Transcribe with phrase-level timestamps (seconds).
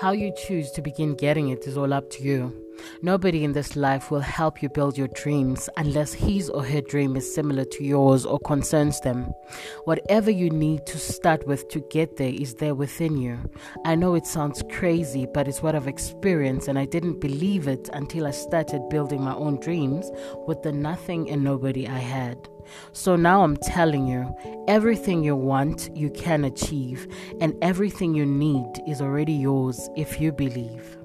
[0.00, 2.66] How you choose to begin getting it is all up to you.
[3.02, 7.16] Nobody in this life will help you build your dreams unless his or her dream
[7.16, 9.32] is similar to yours or concerns them.
[9.84, 13.38] Whatever you need to start with to get there is there within you.
[13.84, 17.88] I know it sounds crazy, but it's what I've experienced, and I didn't believe it
[17.92, 20.10] until I started building my own dreams
[20.46, 22.48] with the nothing and nobody I had.
[22.92, 24.34] So now I'm telling you,
[24.68, 27.06] everything you want, you can achieve,
[27.40, 30.96] and everything you need is already yours if you believe.